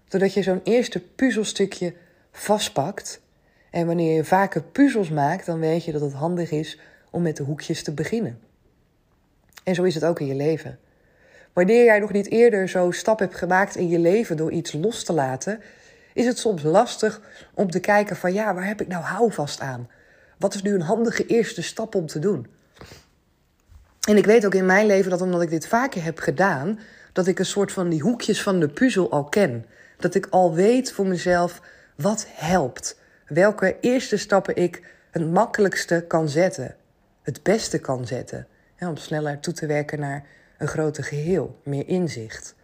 Doordat 0.07 0.33
je 0.33 0.43
zo'n 0.43 0.61
eerste 0.63 0.99
puzzelstukje 0.99 1.93
vastpakt. 2.31 3.21
En 3.71 3.85
wanneer 3.85 4.15
je 4.15 4.23
vaker 4.23 4.61
puzzels 4.63 5.09
maakt, 5.09 5.45
dan 5.45 5.59
weet 5.59 5.85
je 5.85 5.91
dat 5.91 6.01
het 6.01 6.13
handig 6.13 6.51
is 6.51 6.79
om 7.09 7.21
met 7.21 7.37
de 7.37 7.43
hoekjes 7.43 7.83
te 7.83 7.93
beginnen. 7.93 8.39
En 9.63 9.75
zo 9.75 9.83
is 9.83 9.95
het 9.95 10.05
ook 10.05 10.19
in 10.19 10.27
je 10.27 10.35
leven. 10.35 10.79
Wanneer 11.53 11.83
jij 11.83 11.99
nog 11.99 12.11
niet 12.11 12.29
eerder 12.29 12.69
zo'n 12.69 12.93
stap 12.93 13.19
hebt 13.19 13.35
gemaakt 13.35 13.75
in 13.75 13.89
je 13.89 13.99
leven 13.99 14.37
door 14.37 14.51
iets 14.51 14.73
los 14.73 15.03
te 15.03 15.13
laten, 15.13 15.61
is 16.13 16.25
het 16.25 16.37
soms 16.37 16.63
lastig 16.63 17.21
om 17.53 17.71
te 17.71 17.79
kijken 17.79 18.15
van 18.15 18.33
ja, 18.33 18.53
waar 18.53 18.67
heb 18.67 18.81
ik 18.81 18.87
nou 18.87 19.03
houvast 19.03 19.59
aan? 19.59 19.89
Wat 20.37 20.53
is 20.53 20.61
nu 20.61 20.73
een 20.73 20.81
handige 20.81 21.25
eerste 21.25 21.61
stap 21.61 21.95
om 21.95 22.05
te 22.05 22.19
doen? 22.19 22.47
En 24.09 24.17
ik 24.17 24.25
weet 24.25 24.45
ook 24.45 24.55
in 24.55 24.65
mijn 24.65 24.85
leven 24.85 25.09
dat 25.09 25.21
omdat 25.21 25.41
ik 25.41 25.49
dit 25.49 25.67
vaker 25.67 26.03
heb 26.03 26.19
gedaan, 26.19 26.79
dat 27.13 27.27
ik 27.27 27.39
een 27.39 27.45
soort 27.45 27.71
van 27.71 27.89
die 27.89 28.01
hoekjes 28.01 28.41
van 28.41 28.59
de 28.59 28.69
puzzel 28.69 29.11
al 29.11 29.23
ken. 29.23 29.65
Dat 29.97 30.15
ik 30.15 30.27
al 30.29 30.53
weet 30.53 30.91
voor 30.91 31.07
mezelf 31.07 31.61
wat 31.95 32.25
helpt. 32.29 32.99
Welke 33.27 33.77
eerste 33.81 34.17
stappen 34.17 34.55
ik 34.55 34.83
het 35.11 35.31
makkelijkste 35.31 36.05
kan 36.07 36.29
zetten. 36.29 36.75
Het 37.21 37.43
beste 37.43 37.79
kan 37.79 38.07
zetten. 38.07 38.47
om 38.79 38.97
sneller 38.97 39.39
toe 39.39 39.53
te 39.53 39.65
werken 39.65 39.99
naar 39.99 40.25
een 40.57 40.67
groter 40.67 41.03
geheel. 41.03 41.59
Meer 41.63 41.87
inzicht. 41.87 42.55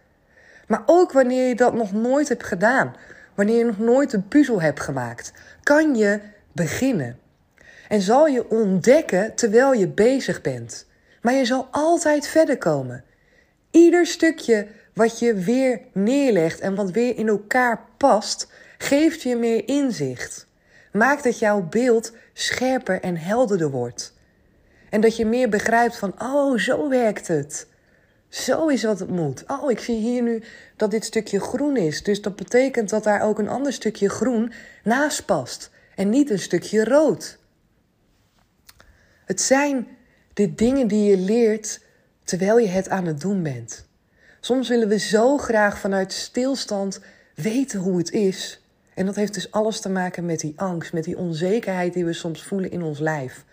Maar 0.66 0.82
ook 0.86 1.12
wanneer 1.12 1.48
je 1.48 1.54
dat 1.54 1.74
nog 1.74 1.92
nooit 1.92 2.28
hebt 2.28 2.44
gedaan. 2.44 2.96
Wanneer 3.34 3.58
je 3.58 3.64
nog 3.64 3.78
nooit 3.78 4.12
een 4.12 4.28
puzzel 4.28 4.60
hebt 4.60 4.80
gemaakt. 4.80 5.32
Kan 5.62 5.94
je 5.94 6.20
beginnen. 6.52 7.18
En 7.88 8.00
zal 8.00 8.26
je 8.26 8.50
ontdekken 8.50 9.34
terwijl 9.34 9.72
je 9.72 9.88
bezig 9.88 10.40
bent. 10.40 10.86
Maar 11.26 11.34
je 11.34 11.44
zal 11.44 11.68
altijd 11.70 12.26
verder 12.26 12.58
komen. 12.58 13.04
Ieder 13.70 14.06
stukje 14.06 14.66
wat 14.94 15.18
je 15.18 15.34
weer 15.34 15.80
neerlegt 15.92 16.60
en 16.60 16.74
wat 16.74 16.90
weer 16.90 17.16
in 17.16 17.28
elkaar 17.28 17.84
past, 17.96 18.48
geeft 18.78 19.22
je 19.22 19.36
meer 19.36 19.68
inzicht. 19.68 20.46
Maakt 20.92 21.24
dat 21.24 21.38
jouw 21.38 21.62
beeld 21.62 22.12
scherper 22.32 23.00
en 23.00 23.16
helderder 23.16 23.70
wordt. 23.70 24.14
En 24.90 25.00
dat 25.00 25.16
je 25.16 25.26
meer 25.26 25.48
begrijpt 25.48 25.96
van, 25.96 26.14
oh, 26.22 26.58
zo 26.58 26.88
werkt 26.88 27.28
het. 27.28 27.66
Zo 28.28 28.68
is 28.68 28.82
wat 28.82 28.98
het 28.98 29.10
moet. 29.10 29.44
Oh, 29.46 29.70
ik 29.70 29.78
zie 29.78 29.96
hier 29.96 30.22
nu 30.22 30.42
dat 30.76 30.90
dit 30.90 31.04
stukje 31.04 31.40
groen 31.40 31.76
is. 31.76 32.02
Dus 32.02 32.22
dat 32.22 32.36
betekent 32.36 32.90
dat 32.90 33.04
daar 33.04 33.22
ook 33.22 33.38
een 33.38 33.48
ander 33.48 33.72
stukje 33.72 34.08
groen 34.08 34.52
naast 34.84 35.24
past. 35.24 35.70
En 35.94 36.08
niet 36.08 36.30
een 36.30 36.38
stukje 36.38 36.84
rood. 36.84 37.38
Het 39.24 39.40
zijn 39.40 39.95
de 40.36 40.54
dingen 40.54 40.88
die 40.88 41.10
je 41.10 41.16
leert 41.16 41.80
terwijl 42.24 42.58
je 42.58 42.68
het 42.68 42.88
aan 42.88 43.06
het 43.06 43.20
doen 43.20 43.42
bent. 43.42 43.86
Soms 44.40 44.68
willen 44.68 44.88
we 44.88 44.98
zo 44.98 45.38
graag 45.38 45.78
vanuit 45.78 46.12
stilstand 46.12 47.00
weten 47.34 47.80
hoe 47.80 47.98
het 47.98 48.10
is. 48.10 48.60
En 48.94 49.06
dat 49.06 49.14
heeft 49.14 49.34
dus 49.34 49.50
alles 49.50 49.80
te 49.80 49.88
maken 49.88 50.26
met 50.26 50.40
die 50.40 50.52
angst, 50.56 50.92
met 50.92 51.04
die 51.04 51.18
onzekerheid 51.18 51.92
die 51.92 52.04
we 52.04 52.12
soms 52.12 52.42
voelen 52.42 52.70
in 52.70 52.82
ons 52.82 52.98
lijf. 52.98 53.44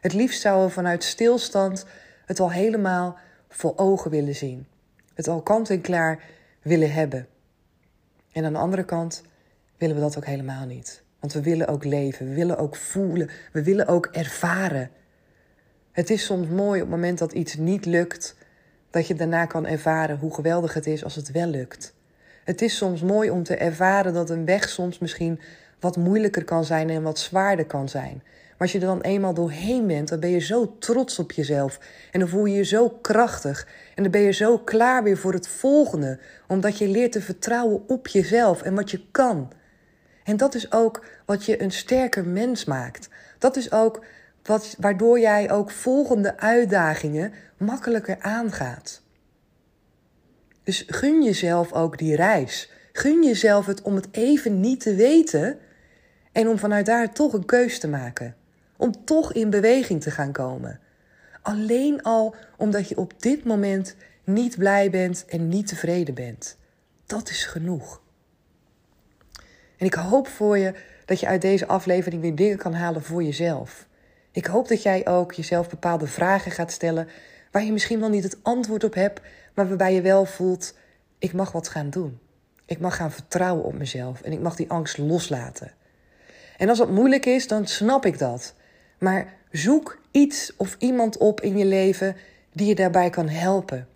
Het 0.00 0.12
liefst 0.12 0.40
zouden 0.40 0.66
we 0.66 0.72
vanuit 0.72 1.04
stilstand 1.04 1.86
het 2.26 2.40
al 2.40 2.50
helemaal 2.50 3.18
voor 3.48 3.72
ogen 3.76 4.10
willen 4.10 4.34
zien. 4.34 4.66
Het 5.14 5.28
al 5.28 5.42
kant 5.42 5.70
en 5.70 5.80
klaar 5.80 6.22
willen 6.62 6.92
hebben. 6.92 7.26
En 8.32 8.44
aan 8.44 8.52
de 8.52 8.58
andere 8.58 8.84
kant 8.84 9.22
willen 9.76 9.94
we 9.94 10.02
dat 10.02 10.16
ook 10.16 10.26
helemaal 10.26 10.66
niet. 10.66 11.02
Want 11.20 11.32
we 11.32 11.42
willen 11.42 11.68
ook 11.68 11.84
leven, 11.84 12.28
we 12.28 12.34
willen 12.34 12.58
ook 12.58 12.76
voelen, 12.76 13.30
we 13.52 13.62
willen 13.62 13.86
ook 13.86 14.06
ervaren. 14.06 14.90
Het 15.94 16.10
is 16.10 16.24
soms 16.24 16.48
mooi 16.48 16.80
op 16.80 16.86
het 16.90 16.96
moment 16.96 17.18
dat 17.18 17.32
iets 17.32 17.56
niet 17.56 17.84
lukt, 17.84 18.36
dat 18.90 19.06
je 19.06 19.14
daarna 19.14 19.46
kan 19.46 19.66
ervaren 19.66 20.18
hoe 20.18 20.34
geweldig 20.34 20.74
het 20.74 20.86
is 20.86 21.04
als 21.04 21.14
het 21.14 21.30
wel 21.30 21.46
lukt. 21.46 21.94
Het 22.44 22.62
is 22.62 22.76
soms 22.76 23.02
mooi 23.02 23.30
om 23.30 23.42
te 23.42 23.56
ervaren 23.56 24.12
dat 24.12 24.30
een 24.30 24.44
weg 24.44 24.68
soms 24.68 24.98
misschien 24.98 25.40
wat 25.80 25.96
moeilijker 25.96 26.44
kan 26.44 26.64
zijn 26.64 26.90
en 26.90 27.02
wat 27.02 27.18
zwaarder 27.18 27.66
kan 27.66 27.88
zijn. 27.88 28.22
Maar 28.22 28.56
als 28.58 28.72
je 28.72 28.78
er 28.78 28.86
dan 28.86 29.00
eenmaal 29.00 29.34
doorheen 29.34 29.86
bent, 29.86 30.08
dan 30.08 30.20
ben 30.20 30.30
je 30.30 30.38
zo 30.38 30.76
trots 30.78 31.18
op 31.18 31.32
jezelf. 31.32 31.78
En 32.10 32.20
dan 32.20 32.28
voel 32.28 32.44
je 32.44 32.56
je 32.56 32.64
zo 32.64 32.88
krachtig. 32.88 33.68
En 33.94 34.02
dan 34.02 34.12
ben 34.12 34.20
je 34.20 34.32
zo 34.32 34.58
klaar 34.58 35.02
weer 35.02 35.16
voor 35.16 35.32
het 35.32 35.48
volgende. 35.48 36.18
Omdat 36.48 36.78
je 36.78 36.88
leert 36.88 37.12
te 37.12 37.20
vertrouwen 37.20 37.88
op 37.88 38.08
jezelf 38.08 38.62
en 38.62 38.74
wat 38.74 38.90
je 38.90 39.04
kan. 39.10 39.52
En 40.24 40.36
dat 40.36 40.54
is 40.54 40.72
ook 40.72 41.04
wat 41.24 41.44
je 41.44 41.62
een 41.62 41.72
sterker 41.72 42.24
mens 42.26 42.64
maakt. 42.64 43.08
Dat 43.38 43.56
is 43.56 43.72
ook 43.72 44.04
wat, 44.44 44.76
waardoor 44.78 45.20
jij 45.20 45.50
ook 45.50 45.70
volgende 45.70 46.36
uitdagingen 46.38 47.32
makkelijker 47.56 48.16
aangaat. 48.20 49.02
Dus 50.62 50.84
gun 50.86 51.22
jezelf 51.22 51.72
ook 51.72 51.98
die 51.98 52.16
reis. 52.16 52.70
Gun 52.92 53.24
jezelf 53.24 53.66
het 53.66 53.82
om 53.82 53.94
het 53.94 54.08
even 54.10 54.60
niet 54.60 54.80
te 54.80 54.94
weten 54.94 55.58
en 56.32 56.48
om 56.48 56.58
vanuit 56.58 56.86
daar 56.86 57.12
toch 57.12 57.32
een 57.32 57.44
keus 57.44 57.78
te 57.78 57.88
maken. 57.88 58.36
Om 58.76 59.04
toch 59.04 59.32
in 59.32 59.50
beweging 59.50 60.02
te 60.02 60.10
gaan 60.10 60.32
komen. 60.32 60.80
Alleen 61.42 62.02
al 62.02 62.34
omdat 62.56 62.88
je 62.88 62.96
op 62.96 63.22
dit 63.22 63.44
moment 63.44 63.96
niet 64.24 64.58
blij 64.58 64.90
bent 64.90 65.24
en 65.28 65.48
niet 65.48 65.66
tevreden 65.66 66.14
bent. 66.14 66.56
Dat 67.06 67.28
is 67.28 67.44
genoeg. 67.44 68.02
En 69.76 69.86
ik 69.86 69.94
hoop 69.94 70.28
voor 70.28 70.58
je 70.58 70.74
dat 71.04 71.20
je 71.20 71.26
uit 71.26 71.42
deze 71.42 71.66
aflevering 71.66 72.22
weer 72.22 72.34
dingen 72.34 72.58
kan 72.58 72.74
halen 72.74 73.02
voor 73.02 73.22
jezelf. 73.22 73.86
Ik 74.34 74.46
hoop 74.46 74.68
dat 74.68 74.82
jij 74.82 75.06
ook 75.06 75.32
jezelf 75.32 75.68
bepaalde 75.68 76.06
vragen 76.06 76.50
gaat 76.50 76.72
stellen 76.72 77.08
waar 77.50 77.64
je 77.64 77.72
misschien 77.72 78.00
wel 78.00 78.08
niet 78.08 78.22
het 78.22 78.38
antwoord 78.42 78.84
op 78.84 78.94
hebt, 78.94 79.20
maar 79.54 79.68
waarbij 79.68 79.94
je 79.94 80.00
wel 80.00 80.24
voelt: 80.24 80.74
ik 81.18 81.32
mag 81.32 81.52
wat 81.52 81.68
gaan 81.68 81.90
doen. 81.90 82.18
Ik 82.66 82.80
mag 82.80 82.96
gaan 82.96 83.12
vertrouwen 83.12 83.64
op 83.64 83.74
mezelf 83.74 84.20
en 84.20 84.32
ik 84.32 84.40
mag 84.40 84.56
die 84.56 84.70
angst 84.70 84.98
loslaten. 84.98 85.72
En 86.56 86.68
als 86.68 86.78
dat 86.78 86.90
moeilijk 86.90 87.26
is, 87.26 87.48
dan 87.48 87.66
snap 87.66 88.06
ik 88.06 88.18
dat. 88.18 88.54
Maar 88.98 89.32
zoek 89.50 89.98
iets 90.10 90.52
of 90.56 90.76
iemand 90.78 91.16
op 91.16 91.40
in 91.40 91.58
je 91.58 91.64
leven 91.64 92.16
die 92.52 92.66
je 92.66 92.74
daarbij 92.74 93.10
kan 93.10 93.28
helpen. 93.28 93.88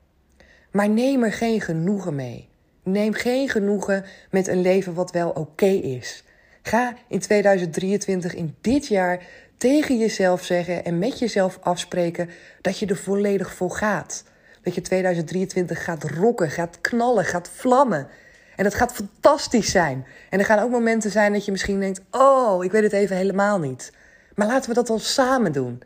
Maar 0.71 0.88
neem 0.88 1.23
er 1.23 1.33
geen 1.33 1.61
genoegen 1.61 2.14
mee. 2.14 2.49
Neem 2.83 3.12
geen 3.12 3.49
genoegen 3.49 4.04
met 4.30 4.47
een 4.47 4.61
leven 4.61 4.95
wat 4.95 5.11
wel 5.11 5.30
oké 5.30 5.66
is. 5.66 6.25
Ga 6.62 6.95
in 7.09 7.18
2023, 7.18 8.35
in 8.35 8.57
dit 8.61 8.87
jaar, 8.87 9.23
tegen 9.59 9.99
jezelf 9.99 10.45
zeggen 10.45 10.85
en 10.85 10.99
met 10.99 11.19
jezelf 11.19 11.59
afspreken 11.61 12.31
dat 12.61 12.79
je 12.79 12.87
er 12.87 12.97
volledig 12.97 13.55
voor 13.55 13.71
gaat. 13.71 14.25
Dat 14.62 14.75
je 14.75 14.81
2023 14.81 15.85
gaat 15.85 16.05
rocken, 16.05 16.50
gaat 16.50 16.81
knallen, 16.81 17.25
gaat 17.25 17.50
vlammen. 17.55 18.09
En 18.57 18.65
dat 18.65 18.75
gaat 18.75 18.93
fantastisch 18.93 19.71
zijn. 19.71 20.07
En 20.31 20.38
er 20.38 20.45
gaan 20.45 20.59
ook 20.59 20.71
momenten 20.71 21.11
zijn 21.11 21.33
dat 21.33 21.45
je 21.45 21.50
misschien 21.50 21.81
denkt: 21.81 22.00
Oh, 22.11 22.65
ik 22.65 22.71
weet 22.71 22.83
het 22.83 22.93
even 22.93 23.17
helemaal 23.17 23.59
niet. 23.59 23.93
Maar 24.35 24.47
laten 24.47 24.69
we 24.69 24.75
dat 24.75 24.87
dan 24.87 25.00
samen 25.00 25.53
doen. 25.53 25.83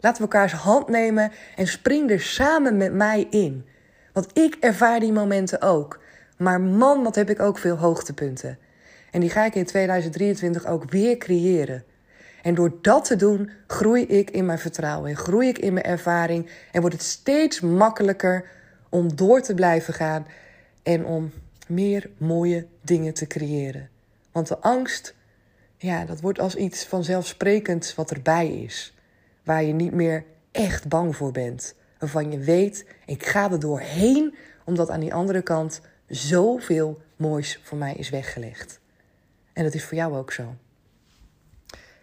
Laten 0.00 0.22
we 0.22 0.32
elkaars 0.32 0.52
hand 0.52 0.88
nemen 0.88 1.32
en 1.56 1.66
spring 1.66 2.10
er 2.10 2.20
samen 2.20 2.76
met 2.76 2.92
mij 2.92 3.26
in. 3.30 3.66
Want 4.12 4.38
ik 4.38 4.56
ervaar 4.60 5.00
die 5.00 5.12
momenten 5.12 5.60
ook. 5.62 6.00
Maar 6.36 6.60
man, 6.60 7.02
wat 7.02 7.14
heb 7.14 7.30
ik 7.30 7.40
ook 7.40 7.58
veel 7.58 7.76
hoogtepunten. 7.76 8.58
En 9.10 9.20
die 9.20 9.30
ga 9.30 9.44
ik 9.44 9.54
in 9.54 9.64
2023 9.64 10.66
ook 10.66 10.90
weer 10.90 11.16
creëren. 11.16 11.84
En 12.42 12.54
door 12.54 12.78
dat 12.80 13.04
te 13.04 13.16
doen, 13.16 13.50
groei 13.66 14.02
ik 14.02 14.30
in 14.30 14.46
mijn 14.46 14.58
vertrouwen 14.58 15.10
en 15.10 15.16
groei 15.16 15.48
ik 15.48 15.58
in 15.58 15.72
mijn 15.72 15.86
ervaring 15.86 16.50
en 16.72 16.80
wordt 16.80 16.96
het 16.96 17.04
steeds 17.04 17.60
makkelijker 17.60 18.48
om 18.88 19.16
door 19.16 19.40
te 19.40 19.54
blijven 19.54 19.94
gaan 19.94 20.26
en 20.82 21.04
om 21.04 21.32
meer 21.66 22.10
mooie 22.16 22.66
dingen 22.80 23.14
te 23.14 23.26
creëren. 23.26 23.88
Want 24.32 24.48
de 24.48 24.58
angst, 24.58 25.14
ja, 25.76 26.04
dat 26.04 26.20
wordt 26.20 26.38
als 26.38 26.54
iets 26.54 26.84
vanzelfsprekends 26.84 27.94
wat 27.94 28.10
erbij 28.10 28.48
is, 28.48 28.94
waar 29.44 29.62
je 29.62 29.72
niet 29.72 29.92
meer 29.92 30.24
echt 30.50 30.88
bang 30.88 31.16
voor 31.16 31.32
bent. 31.32 31.74
Waarvan 31.98 32.30
je 32.32 32.38
weet, 32.38 32.86
ik 33.06 33.26
ga 33.26 33.50
er 33.50 33.60
doorheen, 33.60 34.34
omdat 34.64 34.90
aan 34.90 35.00
die 35.00 35.14
andere 35.14 35.42
kant 35.42 35.80
zoveel 36.06 37.00
moois 37.16 37.60
voor 37.62 37.78
mij 37.78 37.94
is 37.94 38.10
weggelegd. 38.10 38.80
En 39.52 39.64
dat 39.64 39.74
is 39.74 39.84
voor 39.84 39.96
jou 39.96 40.16
ook 40.16 40.32
zo. 40.32 40.54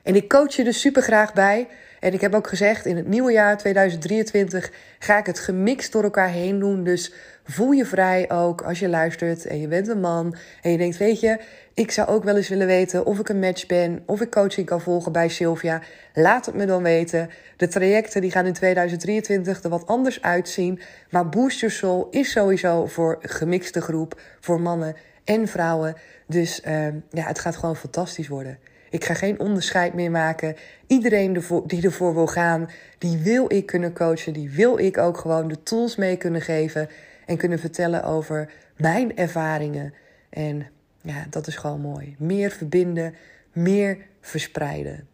En 0.09 0.15
ik 0.15 0.29
coach 0.29 0.55
je 0.55 0.63
dus 0.63 0.79
super 0.79 1.01
graag 1.01 1.33
bij. 1.33 1.67
En 1.99 2.13
ik 2.13 2.21
heb 2.21 2.33
ook 2.33 2.47
gezegd, 2.47 2.85
in 2.85 2.95
het 2.95 3.07
nieuwe 3.07 3.31
jaar 3.31 3.57
2023 3.57 4.71
ga 4.99 5.17
ik 5.17 5.25
het 5.25 5.39
gemixt 5.39 5.91
door 5.91 6.03
elkaar 6.03 6.29
heen 6.29 6.59
doen. 6.59 6.83
Dus 6.83 7.13
voel 7.43 7.71
je 7.71 7.85
vrij 7.85 8.31
ook 8.31 8.61
als 8.61 8.79
je 8.79 8.89
luistert 8.89 9.45
en 9.45 9.61
je 9.61 9.67
bent 9.67 9.87
een 9.87 9.99
man. 9.99 10.35
En 10.61 10.71
je 10.71 10.77
denkt, 10.77 10.97
weet 10.97 11.19
je, 11.19 11.39
ik 11.73 11.91
zou 11.91 12.07
ook 12.07 12.23
wel 12.23 12.37
eens 12.37 12.47
willen 12.47 12.67
weten 12.67 13.05
of 13.05 13.19
ik 13.19 13.29
een 13.29 13.39
match 13.39 13.65
ben. 13.65 14.03
Of 14.05 14.21
ik 14.21 14.31
coaching 14.31 14.67
kan 14.67 14.81
volgen 14.81 15.11
bij 15.11 15.29
Sylvia. 15.29 15.81
Laat 16.13 16.45
het 16.45 16.55
me 16.55 16.65
dan 16.65 16.83
weten. 16.83 17.29
De 17.57 17.67
trajecten 17.67 18.21
die 18.21 18.31
gaan 18.31 18.45
in 18.45 18.53
2023 18.53 19.63
er 19.63 19.69
wat 19.69 19.87
anders 19.87 20.21
uitzien. 20.21 20.79
Maar 21.09 21.29
Boost 21.29 21.59
Your 21.59 21.75
Soul 21.75 22.07
is 22.11 22.31
sowieso 22.31 22.85
voor 22.85 23.17
gemixte 23.21 23.81
groep. 23.81 24.21
Voor 24.39 24.61
mannen 24.61 24.95
en 25.23 25.47
vrouwen. 25.47 25.95
Dus 26.27 26.61
uh, 26.67 26.87
ja, 27.09 27.23
het 27.23 27.39
gaat 27.39 27.55
gewoon 27.55 27.75
fantastisch 27.75 28.27
worden. 28.27 28.59
Ik 28.89 29.05
ga 29.05 29.13
geen 29.13 29.39
onderscheid 29.39 29.93
meer 29.93 30.11
maken. 30.11 30.55
Iedereen 30.87 31.43
die 31.65 31.83
ervoor 31.83 32.13
wil 32.13 32.27
gaan, 32.27 32.69
die 32.97 33.17
wil 33.17 33.53
ik 33.53 33.65
kunnen 33.65 33.93
coachen. 33.93 34.33
Die 34.33 34.49
wil 34.49 34.77
ik 34.77 34.97
ook 34.97 35.17
gewoon 35.17 35.47
de 35.47 35.63
tools 35.63 35.95
mee 35.95 36.17
kunnen 36.17 36.41
geven. 36.41 36.89
En 37.25 37.37
kunnen 37.37 37.59
vertellen 37.59 38.03
over 38.03 38.51
mijn 38.77 39.17
ervaringen. 39.17 39.93
En 40.29 40.67
ja, 41.01 41.25
dat 41.29 41.47
is 41.47 41.55
gewoon 41.55 41.81
mooi. 41.81 42.15
Meer 42.17 42.51
verbinden, 42.51 43.15
meer 43.51 43.97
verspreiden. 44.21 45.07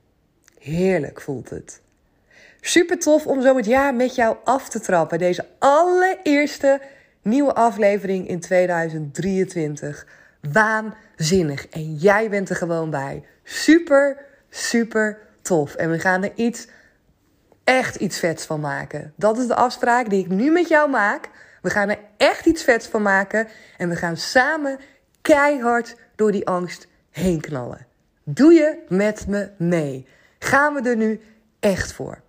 Heerlijk 0.60 1.22
voelt 1.22 1.50
het. 1.50 1.82
Super 2.62 3.00
tof 3.00 3.27
om 3.27 3.41
zo 3.41 3.55
het 3.55 3.65
jaar 3.65 3.96
met 3.96 4.15
jou 4.15 4.38
af 4.44 4.70
te 4.70 4.79
trappen. 4.79 5.17
Deze 5.17 5.46
allereerste 5.60 6.82
nieuwe 7.22 7.53
aflevering 7.53 8.27
in 8.27 8.39
2023. 8.39 10.08
Waanzinnig. 10.51 11.67
En 11.67 11.95
jij 11.95 12.29
bent 12.29 12.49
er 12.49 12.55
gewoon 12.55 12.89
bij. 12.89 13.23
Super, 13.43 14.25
super 14.49 15.17
tof. 15.41 15.75
En 15.75 15.91
we 15.91 15.99
gaan 15.99 16.23
er 16.23 16.31
iets, 16.35 16.67
echt 17.63 17.95
iets 17.95 18.19
vets 18.19 18.45
van 18.45 18.59
maken. 18.59 19.13
Dat 19.15 19.37
is 19.37 19.47
de 19.47 19.55
afspraak 19.55 20.09
die 20.09 20.23
ik 20.23 20.29
nu 20.29 20.51
met 20.51 20.67
jou 20.67 20.89
maak. 20.89 21.29
We 21.61 21.69
gaan 21.69 21.89
er 21.89 21.99
echt 22.17 22.45
iets 22.45 22.63
vets 22.63 22.87
van 22.87 23.01
maken. 23.01 23.47
En 23.77 23.89
we 23.89 23.95
gaan 23.95 24.17
samen 24.17 24.79
keihard 25.21 25.95
door 26.15 26.31
die 26.31 26.47
angst 26.47 26.87
heen 27.11 27.41
knallen. 27.41 27.87
Doe 28.23 28.53
je 28.53 28.83
met 28.87 29.27
me 29.27 29.49
mee? 29.57 30.07
Gaan 30.39 30.73
we 30.73 30.89
er 30.89 30.95
nu 30.95 31.21
echt 31.59 31.93
voor? 31.93 32.21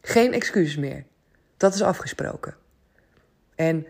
Geen 0.00 0.32
excuses 0.32 0.76
meer. 0.76 1.04
Dat 1.56 1.74
is 1.74 1.82
afgesproken. 1.82 2.54
En 3.54 3.86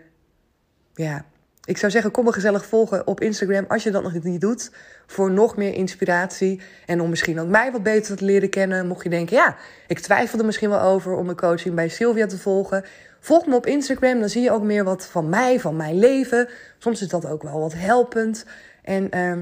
ja, 0.95 1.25
ik 1.65 1.79
zou 1.79 1.93
zeggen, 1.93 2.11
kom 2.11 2.25
me 2.25 2.33
gezellig 2.33 2.67
volgen 2.67 3.07
op 3.07 3.21
Instagram 3.21 3.65
als 3.69 3.83
je 3.83 3.91
dat 3.91 4.03
nog 4.03 4.23
niet 4.23 4.41
doet. 4.41 4.71
Voor 5.07 5.31
nog 5.31 5.57
meer 5.57 5.75
inspiratie. 5.75 6.61
En 6.87 7.01
om 7.01 7.11
misschien 7.11 7.41
ook 7.41 7.49
mij 7.49 7.73
wat 7.73 7.83
beter 7.83 8.17
te 8.17 8.25
leren 8.25 8.51
kennen. 8.51 8.87
Mocht 8.87 9.03
je 9.03 9.11
denken, 9.11 9.37
ja, 9.37 9.57
ik 9.87 9.99
twijfel 9.99 10.39
er 10.39 10.45
misschien 10.45 10.69
wel 10.69 10.81
over 10.81 11.15
om 11.15 11.25
mijn 11.25 11.37
coaching 11.37 11.75
bij 11.75 11.89
Sylvia 11.89 12.27
te 12.27 12.39
volgen. 12.39 12.85
Volg 13.21 13.47
me 13.47 13.55
op 13.55 13.67
Instagram, 13.67 14.21
dan 14.21 14.29
zie 14.29 14.43
je 14.43 14.51
ook 14.51 14.63
meer 14.63 14.85
wat 14.85 15.07
van 15.07 15.29
mij, 15.29 15.61
van 15.61 15.77
mijn 15.77 15.99
leven. 15.99 16.49
Soms 16.79 17.03
is 17.03 17.09
dat 17.09 17.27
ook 17.27 17.43
wel 17.43 17.61
wat 17.61 17.75
helpend. 17.75 18.45
En 18.83 19.09
uh, 19.15 19.39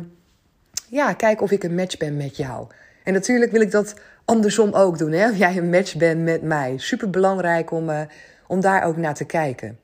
ja, 0.88 1.12
kijk 1.12 1.40
of 1.40 1.50
ik 1.50 1.62
een 1.62 1.74
match 1.74 1.96
ben 1.96 2.16
met 2.16 2.36
jou. 2.36 2.66
En 3.04 3.12
natuurlijk 3.12 3.52
wil 3.52 3.60
ik 3.60 3.70
dat 3.70 3.94
andersom 4.24 4.72
ook 4.72 4.98
doen. 4.98 5.12
Hè? 5.12 5.30
Of 5.30 5.36
jij 5.36 5.56
een 5.56 5.70
match 5.70 5.96
bent 5.96 6.22
met 6.22 6.42
mij. 6.42 6.74
Super 6.76 7.10
belangrijk 7.10 7.70
om, 7.70 7.90
uh, 7.90 8.00
om 8.46 8.60
daar 8.60 8.84
ook 8.84 8.96
naar 8.96 9.14
te 9.14 9.24
kijken. 9.24 9.78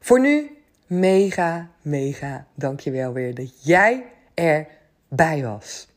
Voor 0.00 0.20
nu, 0.20 0.50
mega, 0.98 1.70
mega 1.82 2.46
dankjewel 2.54 3.12
weer 3.12 3.34
dat 3.34 3.64
jij 3.64 4.04
erbij 4.34 5.42
was. 5.42 5.88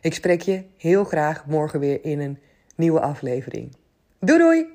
Ik 0.00 0.14
spreek 0.14 0.42
je 0.42 0.64
heel 0.76 1.04
graag 1.04 1.46
morgen 1.46 1.80
weer 1.80 2.04
in 2.04 2.20
een 2.20 2.38
nieuwe 2.76 3.00
aflevering. 3.00 3.76
Doei 4.20 4.38
doei! 4.38 4.74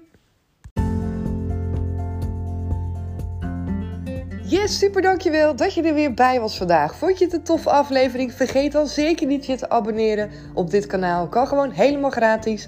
Yes, 4.52 4.78
super 4.78 5.02
dankjewel 5.02 5.56
dat 5.56 5.74
je 5.74 5.82
er 5.82 5.94
weer 5.94 6.14
bij 6.14 6.40
was 6.40 6.58
vandaag. 6.58 6.96
Vond 6.96 7.20
je 7.20 7.26
het 7.26 7.34
een 7.34 7.44
toffe 7.44 7.70
aflevering? 7.70 8.34
Vergeet 8.34 8.72
dan 8.72 8.88
zeker 8.88 9.28
niet 9.28 9.46
je 9.46 9.56
te 9.56 9.70
abonneren 9.70 10.30
op 10.54 10.72
dit 10.72 10.86
kanaal. 10.86 11.28
Kan 11.28 11.48
gewoon 11.48 11.72
helemaal 11.72 12.10
gratis. 12.10 12.68